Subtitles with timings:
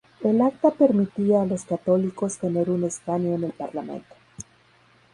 [0.23, 4.15] El acta permitía a los católicos tener un escaño en el parlamento.